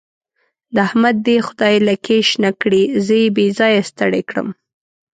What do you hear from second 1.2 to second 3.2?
دې خدای لکۍ شنه کړي؛ زه